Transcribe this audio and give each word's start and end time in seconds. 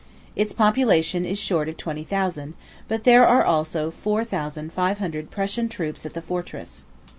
Its 0.35 0.51
population 0.51 1.25
is 1.27 1.37
short 1.37 1.69
of 1.69 1.77
twenty 1.77 2.03
thousand; 2.03 2.55
but 2.87 3.03
there 3.03 3.23
are 3.27 3.45
also 3.45 3.91
four 3.91 4.23
thousand 4.23 4.73
five 4.73 4.97
hundred 4.97 5.29
Prussian 5.29 5.69
troops 5.69 6.07
at 6.07 6.15
the 6.15 6.23
fortress. 6.23 6.85